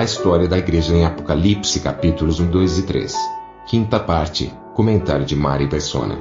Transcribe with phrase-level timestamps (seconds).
[0.00, 3.14] A história da igreja em Apocalipse, capítulos 1, 2 e 3.
[3.66, 4.50] Quinta parte.
[4.72, 6.18] Comentário de Mari Persona.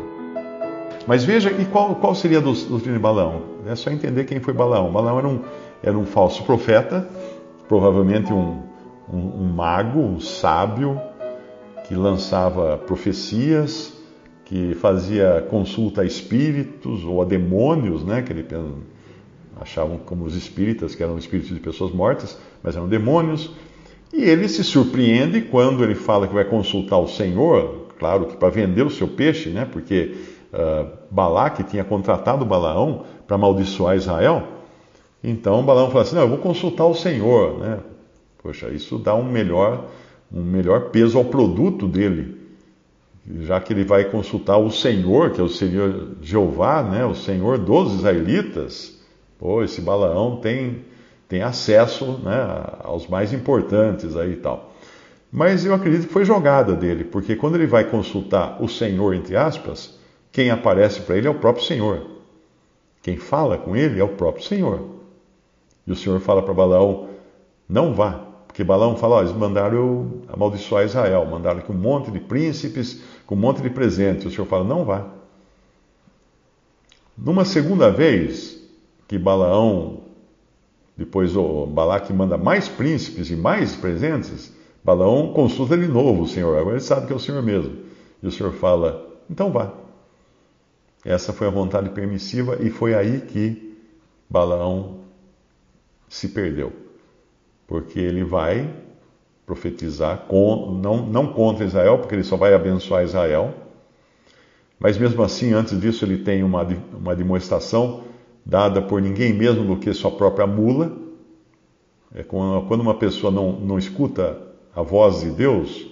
[1.08, 3.42] Mas veja que qual, qual seria a doutrina de Balaão?
[3.66, 4.92] É só entender quem foi Balaão.
[4.92, 5.42] Balaão era um,
[5.82, 7.08] era um falso profeta,
[7.70, 8.64] provavelmente um,
[9.10, 11.00] um, um mago, um sábio,
[11.88, 13.94] que lançava profecias,
[14.44, 18.46] que fazia consulta a espíritos ou a demônios, né, que ele
[19.58, 23.50] achavam como os espíritas, que eram espíritos de pessoas mortas, mas eram demônios.
[24.12, 28.50] E ele se surpreende quando ele fala que vai consultar o Senhor, claro que para
[28.50, 30.16] vender o seu peixe, né, porque
[30.54, 34.44] uh, Balaque tinha contratado Balaão para amaldiçoar Israel.
[35.24, 37.60] Então Balaão fala assim: Não, eu vou consultar o Senhor.
[37.60, 37.80] Né?
[38.42, 39.86] Poxa, isso dá um melhor,
[40.32, 42.40] um melhor peso ao produto dele
[43.42, 47.58] já que ele vai consultar o Senhor, que é o Senhor Jeová, né, o Senhor
[47.58, 49.00] dos israelitas,
[49.38, 50.84] pô, esse Balaão tem,
[51.30, 54.74] tem acesso né, aos mais importantes aí e tal.
[55.32, 59.36] Mas eu acredito que foi jogada dele, porque quando ele vai consultar o Senhor, entre
[59.38, 59.98] aspas,
[60.32, 62.02] quem aparece para ele é o próprio Senhor.
[63.04, 64.82] Quem fala com ele é o próprio Senhor.
[65.86, 67.10] E o Senhor fala para Balaão:
[67.70, 72.20] não vá, porque Balaão fala: eles mandaram eu amaldiçoar Israel, mandaram aqui um monte de
[72.20, 74.26] príncipes com um monte de presentes.
[74.26, 75.06] O Senhor fala: não vá.
[77.16, 78.60] Numa segunda vez,
[79.08, 80.09] que Balaão,
[81.00, 86.58] depois o Balaque manda mais príncipes e mais presentes, Balaão consulta de novo o Senhor.
[86.58, 87.74] Agora ele sabe que é o Senhor mesmo.
[88.22, 89.72] E o Senhor fala: então vá.
[91.06, 93.78] Essa foi a vontade permissiva e foi aí que
[94.30, 95.00] Balaão
[96.10, 96.74] se perdeu.
[97.66, 98.70] Porque ele vai
[99.46, 103.54] profetizar com, não, não contra Israel, porque ele só vai abençoar Israel.
[104.78, 108.09] Mas mesmo assim, antes disso, ele tem uma, uma demonstração
[108.46, 110.92] dada por ninguém mesmo do que sua própria mula.
[112.14, 114.38] É quando uma pessoa não, não escuta
[114.76, 115.88] a voz de Deus,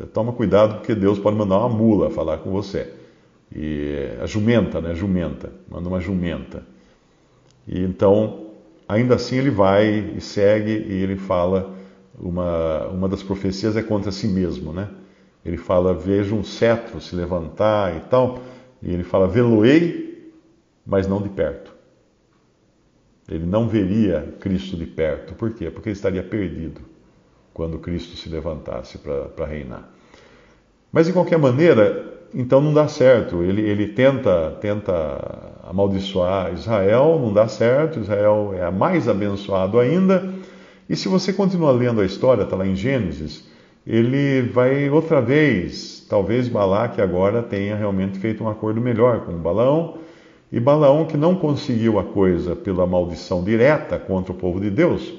[0.00, 2.92] é, toma cuidado porque Deus pode mandar uma mula falar com você.
[3.54, 4.94] E a jumenta, né?
[4.94, 6.62] Jumenta, manda uma jumenta.
[7.66, 8.46] E então,
[8.86, 11.74] ainda assim ele vai e segue e ele fala
[12.18, 14.88] uma uma das profecias é contra si mesmo, né?
[15.44, 18.40] Ele fala veja um cetro se levantar e tal,
[18.82, 20.09] e ele fala veloei
[20.90, 21.72] mas não de perto.
[23.28, 25.34] Ele não veria Cristo de perto.
[25.34, 25.70] Por quê?
[25.70, 26.80] Porque ele estaria perdido
[27.54, 29.88] quando Cristo se levantasse para reinar.
[30.90, 33.40] Mas de qualquer maneira, então não dá certo.
[33.40, 34.92] Ele, ele tenta, tenta
[35.62, 38.00] amaldiçoar Israel, não dá certo.
[38.00, 40.28] Israel é mais abençoado ainda.
[40.88, 43.48] E se você continuar lendo a história, está lá em Gênesis,
[43.86, 46.04] ele vai outra vez.
[46.10, 50.09] Talvez Balaque agora tenha realmente feito um acordo melhor com Balaão
[50.52, 55.12] e Balaão, que não conseguiu a coisa pela maldição direta contra o povo de Deus,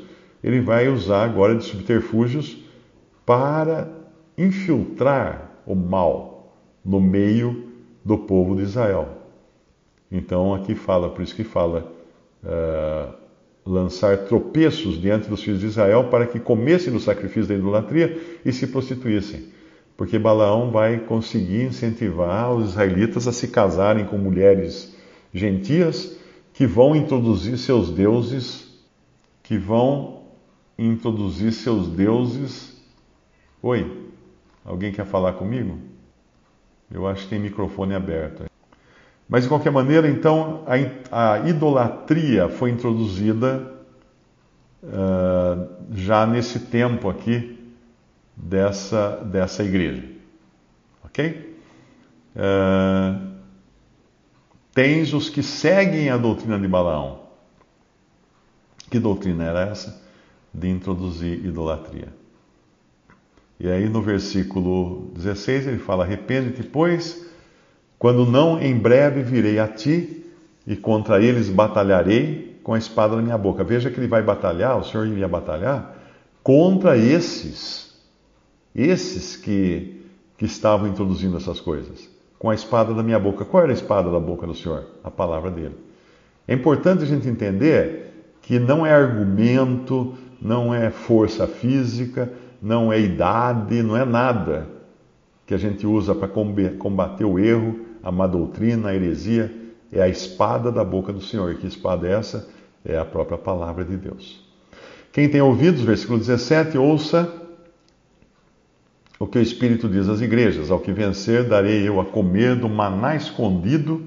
[0.43, 2.57] ele vai usar agora de subterfúgios
[3.25, 3.89] para
[4.37, 7.69] infiltrar o mal no meio
[8.03, 9.07] do povo de Israel.
[10.11, 11.89] Então aqui fala, por isso que fala,
[12.43, 13.13] uh,
[13.65, 18.51] lançar tropeços diante dos filhos de Israel para que comessem do sacrifício da idolatria e
[18.51, 19.45] se prostituíssem.
[19.95, 24.95] Porque Balaão vai conseguir incentivar os israelitas a se casarem com mulheres
[25.33, 26.17] gentias
[26.53, 28.67] que vão introduzir seus deuses,
[29.43, 30.23] que vão
[30.77, 32.81] introduzir seus deuses.
[33.61, 34.09] Oi,
[34.65, 35.77] alguém quer falar comigo?
[36.91, 38.45] Eu acho que tem microfone aberto.
[39.27, 40.65] Mas de qualquer maneira, então,
[41.09, 43.71] a, a idolatria foi introduzida
[44.83, 47.57] uh, já nesse tempo aqui
[48.35, 50.03] dessa, dessa igreja.
[51.05, 51.55] Ok?
[52.35, 53.30] Uh,
[54.81, 57.19] tens os que seguem a doutrina de Balaão.
[58.89, 60.01] Que doutrina era essa?
[60.51, 62.07] De introduzir idolatria.
[63.59, 67.27] E aí no versículo 16 ele fala: Arrepende-te, pois,
[67.99, 70.25] quando não em breve virei a ti
[70.65, 73.63] e contra eles batalharei com a espada na minha boca.
[73.63, 75.95] Veja que ele vai batalhar, o Senhor iria batalhar
[76.41, 77.93] contra esses,
[78.73, 80.07] esses que,
[80.39, 82.09] que estavam introduzindo essas coisas
[82.41, 83.45] com a espada da minha boca.
[83.45, 84.87] Qual era a espada da boca do Senhor?
[85.03, 85.77] A palavra dele.
[86.47, 92.99] É importante a gente entender que não é argumento, não é força física, não é
[92.99, 94.67] idade, não é nada
[95.45, 99.53] que a gente usa para combater o erro, a má doutrina, a heresia.
[99.93, 101.51] É a espada da boca do Senhor.
[101.51, 102.49] E que espada é essa?
[102.83, 104.43] É a própria palavra de Deus.
[105.13, 107.31] Quem tem ouvidos, versículo 17, ouça
[109.21, 112.67] o que o Espírito diz às igrejas: Ao que vencer, darei eu a comer do
[112.67, 114.01] maná escondido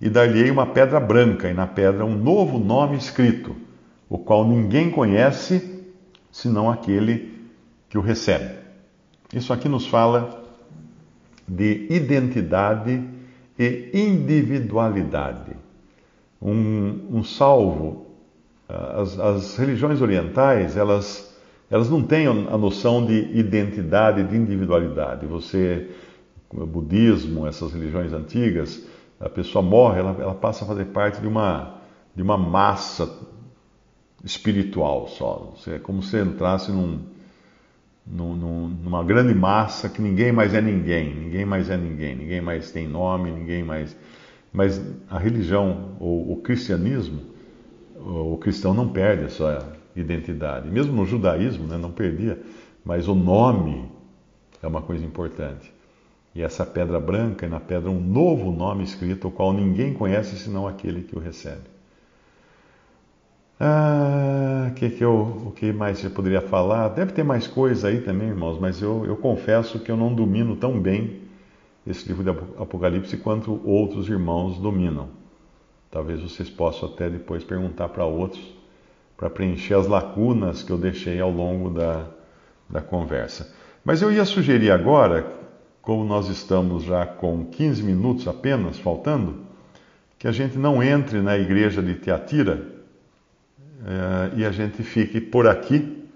[0.00, 3.54] e dar-lhe uma pedra branca, e na pedra um novo nome escrito,
[4.08, 5.80] o qual ninguém conhece
[6.32, 7.38] senão aquele
[7.88, 8.56] que o recebe.
[9.32, 10.44] Isso aqui nos fala
[11.46, 13.00] de identidade
[13.56, 15.52] e individualidade.
[16.40, 18.08] Um, um salvo,
[18.68, 21.31] as, as religiões orientais, elas
[21.72, 25.24] elas não têm a noção de identidade, de individualidade.
[25.24, 25.88] Você,
[26.52, 28.86] o budismo, essas religiões antigas,
[29.18, 31.78] a pessoa morre, ela, ela passa a fazer parte de uma,
[32.14, 33.10] de uma massa
[34.22, 35.54] espiritual só.
[35.66, 37.00] É como se entrasse num,
[38.06, 42.70] num, numa grande massa que ninguém mais é ninguém, ninguém mais é ninguém, ninguém mais
[42.70, 43.96] tem nome, ninguém mais.
[44.52, 44.78] Mas
[45.08, 47.22] a religião, o cristianismo,
[47.96, 50.70] o cristão não perde essa identidade.
[50.70, 52.40] Mesmo no judaísmo, né, não perdia,
[52.84, 53.90] mas o nome
[54.62, 55.72] é uma coisa importante.
[56.34, 60.36] E essa pedra branca, e na pedra um novo nome escrito, o qual ninguém conhece
[60.36, 61.70] senão aquele que o recebe.
[63.60, 66.88] Ah, que que eu, o que mais eu poderia falar?
[66.88, 70.56] Deve ter mais coisa aí também, irmãos, mas eu, eu confesso que eu não domino
[70.56, 71.20] tão bem
[71.86, 75.10] esse livro de Apocalipse quanto outros irmãos dominam.
[75.90, 78.42] Talvez vocês possam até depois perguntar para outros
[79.16, 82.06] para preencher as lacunas que eu deixei ao longo da,
[82.68, 83.52] da conversa.
[83.84, 85.26] Mas eu ia sugerir agora,
[85.80, 89.40] como nós estamos já com 15 minutos apenas faltando,
[90.18, 92.64] que a gente não entre na igreja de Teatira
[93.84, 96.06] eh, e a gente fique por aqui,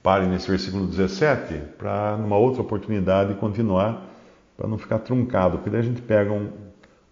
[0.00, 4.06] pare nesse versículo 17, para numa outra oportunidade continuar,
[4.56, 6.50] para não ficar truncado, porque daí a gente pega um,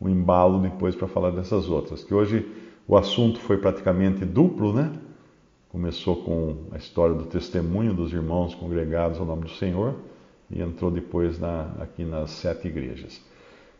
[0.01, 2.05] um embalo depois para falar dessas outras.
[2.05, 2.47] Que hoje
[2.87, 4.93] o assunto foi praticamente duplo, né?
[5.71, 9.95] Começou com a história do testemunho dos irmãos congregados ao nome do Senhor
[10.51, 13.21] e entrou depois na, aqui nas sete igrejas.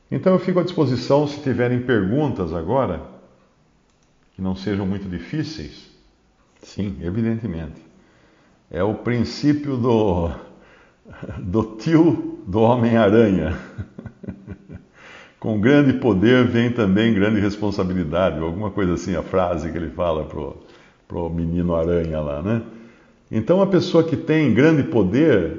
[0.09, 3.03] Então eu fico à disposição se tiverem perguntas agora,
[4.35, 5.91] que não sejam muito difíceis.
[6.63, 7.85] Sim, evidentemente.
[8.71, 10.31] É o princípio do,
[11.43, 13.59] do tio do Homem-Aranha.
[15.41, 20.25] Com grande poder vem também grande responsabilidade, alguma coisa assim, a frase que ele fala
[20.25, 20.53] para
[21.11, 22.63] para o menino aranha lá, né?
[23.33, 25.59] Então, uma pessoa que tem grande poder,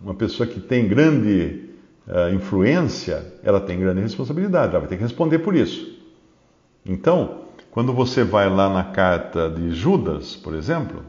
[0.00, 1.68] uma pessoa que tem grande
[2.06, 6.00] uh, influência, ela tem grande responsabilidade, ela vai ter que responder por isso.
[6.86, 11.04] Então, quando você vai lá na carta de Judas, por exemplo,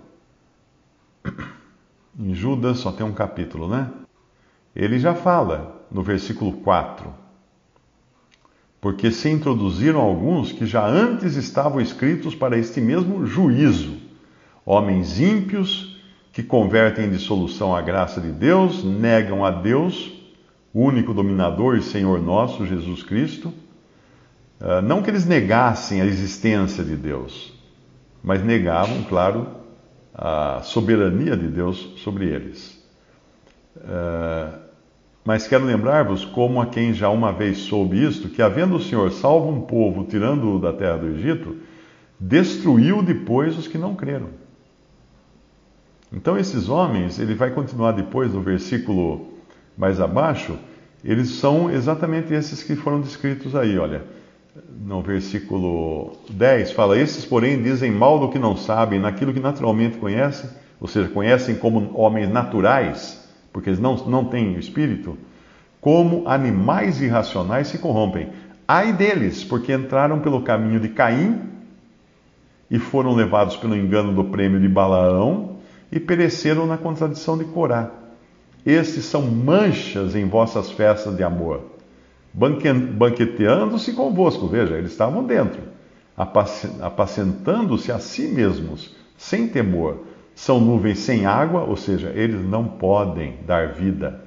[2.19, 3.89] em Judas só tem um capítulo, né?
[4.75, 7.22] Ele já fala no versículo 4
[8.83, 13.95] porque se introduziram alguns que já antes estavam escritos para este mesmo juízo,
[14.65, 15.97] homens ímpios
[16.33, 20.11] que convertem em dissolução a graça de Deus, negam a Deus,
[20.73, 23.53] o único dominador e Senhor nosso, Jesus Cristo.
[24.59, 27.53] Ah, não que eles negassem a existência de Deus,
[28.21, 29.47] mas negavam, claro,
[30.13, 32.83] a soberania de Deus sobre eles.
[35.25, 39.09] Mas quero lembrar-vos, como a quem já uma vez soube isto, que havendo o Senhor
[39.11, 41.55] salvo um povo, tirando-o da terra do Egito,
[42.19, 44.29] destruiu depois os que não creram.
[46.11, 49.29] Então, esses homens, ele vai continuar depois no versículo
[49.77, 50.57] mais abaixo,
[51.03, 54.03] eles são exatamente esses que foram descritos aí, olha.
[54.85, 59.97] No versículo 10 fala: Esses, porém, dizem mal do que não sabem, naquilo que naturalmente
[59.97, 60.47] conhecem,
[60.79, 63.22] ou seja, conhecem como homens naturais
[63.53, 65.15] porque eles não, não têm espírito,
[65.79, 68.29] como animais irracionais se corrompem.
[68.67, 71.39] Ai deles, porque entraram pelo caminho de Caim
[72.71, 75.57] e foram levados pelo engano do prêmio de Balaão
[75.91, 77.91] e pereceram na contradição de Corá.
[78.65, 81.61] Estes são manchas em vossas festas de amor,
[82.33, 84.47] banqueteando-se convosco.
[84.47, 85.61] Veja, eles estavam dentro,
[86.81, 93.35] apacentando-se a si mesmos, sem temor são nuvens sem água, ou seja, eles não podem
[93.45, 94.21] dar vida.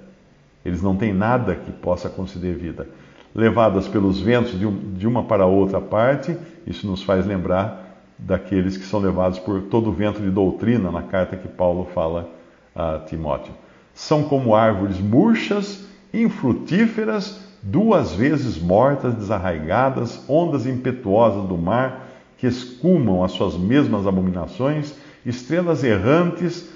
[0.64, 2.88] Eles não têm nada que possa conceder vida.
[3.34, 6.36] Levadas pelos ventos de, um, de uma para outra parte,
[6.66, 7.86] isso nos faz lembrar
[8.18, 12.30] daqueles que são levados por todo o vento de doutrina, na carta que Paulo fala
[12.74, 13.52] a Timóteo.
[13.94, 22.06] São como árvores murchas, infrutíferas, duas vezes mortas, desarraigadas, ondas impetuosas do mar
[22.38, 24.94] que escumam as suas mesmas abominações,
[25.28, 26.68] estrelas errantes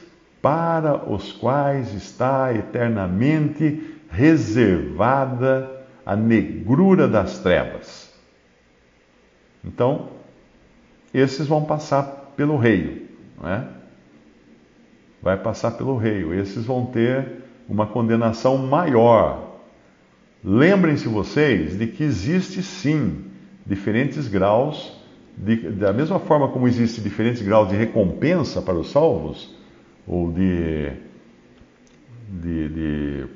[0.42, 5.70] para os quais está eternamente reservada
[6.04, 8.12] a negrura das trevas.
[9.64, 10.08] Então,
[11.14, 13.06] esses vão passar pelo reio,
[13.40, 13.64] não é?
[15.22, 16.32] Vai passar pelo reio.
[16.32, 19.60] Esses vão ter uma condenação maior.
[20.42, 23.26] Lembrem-se vocês de que existe sim
[23.66, 24.98] diferentes graus,
[25.36, 29.54] de, da mesma forma como existe diferentes graus de recompensa para os salvos,
[30.06, 30.90] ou de,
[32.28, 33.26] de, de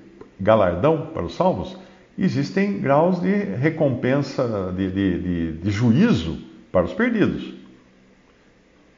[0.40, 1.76] galardão para os salvos,
[2.18, 6.38] existem graus de recompensa, de, de, de, juízo
[6.70, 7.54] para os perdidos.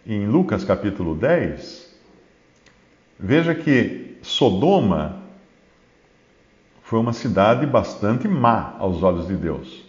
[0.06, 1.94] Em Lucas capítulo 10,
[3.18, 5.22] veja que Sodoma
[6.82, 9.84] foi uma cidade bastante má aos olhos de Deus.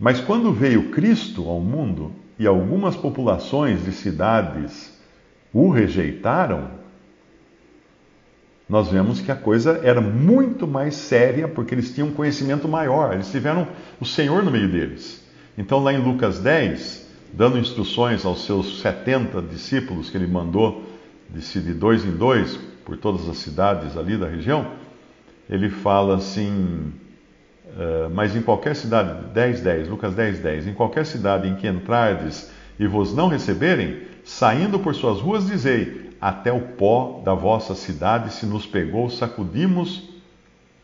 [0.00, 4.98] Mas quando veio Cristo ao mundo e algumas populações de cidades
[5.52, 6.70] o rejeitaram,
[8.66, 13.12] nós vemos que a coisa era muito mais séria porque eles tinham um conhecimento maior,
[13.12, 13.68] eles tiveram
[14.00, 15.22] o Senhor no meio deles.
[15.58, 20.82] Então, lá em Lucas 10, dando instruções aos seus 70 discípulos que ele mandou
[21.28, 24.70] de dois em dois por todas as cidades ali da região,
[25.48, 26.92] ele fala assim:
[27.76, 31.66] uh, Mas em qualquer cidade, 10, 10, Lucas 10, 10, em qualquer cidade em que
[31.66, 37.74] entrardes e vos não receberem, saindo por suas ruas, dizei: até o pó da vossa
[37.74, 40.08] cidade se nos pegou, sacudimos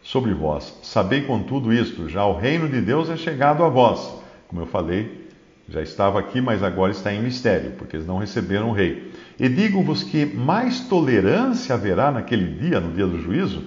[0.02, 0.78] sobre vós.
[0.82, 4.14] Sabei contudo isto: já o reino de Deus é chegado a vós.
[4.48, 5.28] Como eu falei,
[5.68, 9.12] já estava aqui, mas agora está em mistério, porque eles não receberam o rei.
[9.38, 13.64] E digo-vos que mais tolerância haverá naquele dia, no dia do juízo,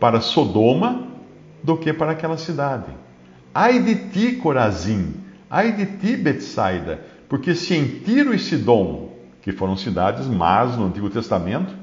[0.00, 1.01] para Sodoma
[1.62, 2.90] do que para aquela cidade.
[3.54, 5.14] Ai de ti, Corazim,
[5.50, 10.86] ai de ti, Betsaida, porque se em Tiro e Sidom que foram cidades más no
[10.86, 11.74] Antigo Testamento,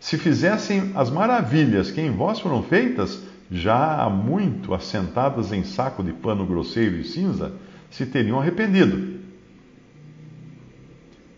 [0.00, 6.02] se fizessem as maravilhas que em vós foram feitas, já há muito assentadas em saco
[6.02, 7.52] de pano grosseiro e cinza,
[7.88, 9.20] se teriam arrependido.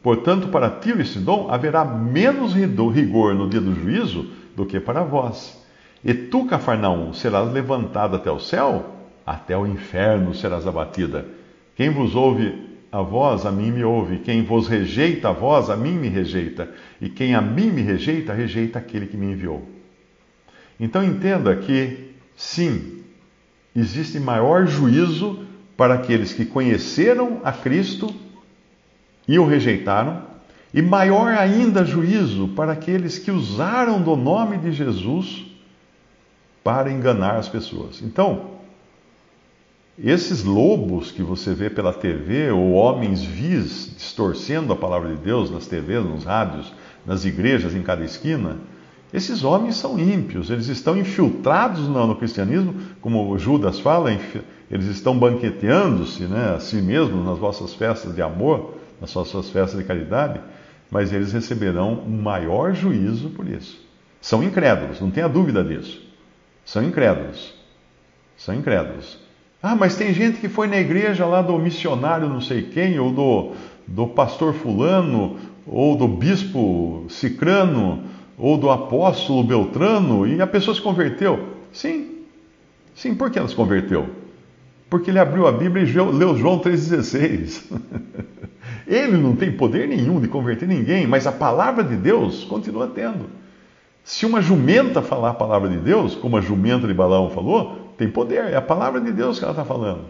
[0.02, 5.02] Portanto, para Tiro e Sidom haverá menos rigor no dia do juízo do que para
[5.02, 5.60] vós.
[6.06, 8.94] E tu, Cafarnaum, serás levantada até o céu,
[9.26, 11.26] até o inferno serás abatida.
[11.74, 14.18] Quem vos ouve a vós, a mim me ouve.
[14.20, 16.70] Quem vos rejeita a vós, a mim me rejeita.
[17.00, 19.68] E quem a mim me rejeita, rejeita aquele que me enviou.
[20.78, 23.02] Então entenda que, sim,
[23.74, 25.44] existe maior juízo
[25.76, 28.14] para aqueles que conheceram a Cristo
[29.26, 30.22] e o rejeitaram,
[30.72, 35.55] e maior ainda juízo para aqueles que usaram do nome de Jesus
[36.66, 38.02] para enganar as pessoas.
[38.02, 38.56] Então,
[39.96, 45.48] esses lobos que você vê pela TV, ou homens vis distorcendo a palavra de Deus
[45.48, 46.74] nas TVs, nos rádios,
[47.06, 48.56] nas igrejas, em cada esquina,
[49.14, 54.10] esses homens são ímpios, eles estão infiltrados no, cristianismo, como Judas fala,
[54.68, 59.78] eles estão banqueteando-se né, a si mesmos nas vossas festas de amor, nas vossas festas
[59.78, 60.40] de caridade,
[60.90, 63.80] mas eles receberão um maior juízo por isso.
[64.20, 66.05] São incrédulos, não tenha dúvida disso.
[66.66, 67.54] São incrédulos.
[68.36, 69.18] São incrédulos.
[69.62, 73.10] Ah, mas tem gente que foi na igreja lá do missionário não sei quem, ou
[73.12, 73.52] do,
[73.86, 78.02] do pastor fulano, ou do bispo cicrano,
[78.36, 81.54] ou do apóstolo Beltrano, e a pessoa se converteu.
[81.72, 82.22] Sim,
[82.94, 84.08] sim, por que ela se converteu?
[84.90, 87.62] Porque ele abriu a Bíblia e leu João 3,16.
[88.86, 93.45] ele não tem poder nenhum de converter ninguém, mas a palavra de Deus continua tendo.
[94.06, 98.08] Se uma jumenta falar a palavra de Deus, como a jumenta de Balaão falou, tem
[98.08, 100.04] poder, é a palavra de Deus que ela está falando.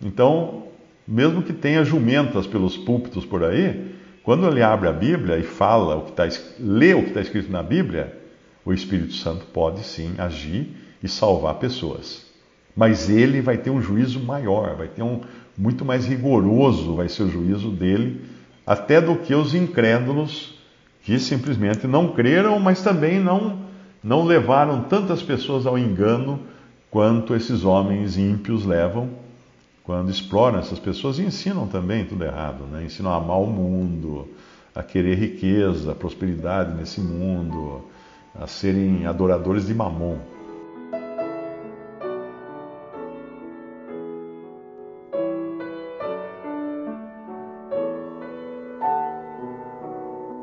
[0.00, 0.62] Então,
[1.06, 5.96] mesmo que tenha jumentas pelos púlpitos por aí, quando ele abre a Bíblia e fala
[5.96, 6.26] o que está,
[6.58, 8.18] lê o que está escrito na Bíblia,
[8.64, 12.24] o Espírito Santo pode sim agir e salvar pessoas.
[12.74, 15.20] Mas ele vai ter um juízo maior, vai ter um
[15.54, 18.22] muito mais rigoroso, vai ser o juízo dele,
[18.66, 20.57] até do que os incrédulos
[21.08, 23.66] que simplesmente não creram, mas também não
[24.04, 26.38] não levaram tantas pessoas ao engano
[26.90, 29.08] quanto esses homens ímpios levam
[29.82, 32.84] quando exploram essas pessoas e ensinam também tudo errado, né?
[32.84, 34.28] ensinam a amar o mundo,
[34.74, 37.86] a querer riqueza, prosperidade nesse mundo,
[38.38, 40.18] a serem adoradores de mamon.